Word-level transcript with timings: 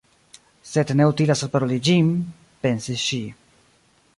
"Sed 0.69 0.93
ne 1.01 1.05
utilas 1.09 1.45
alparoli 1.47 1.77
ĝin," 1.89 2.09
pensis 2.65 3.05
ŝi. 3.11 3.21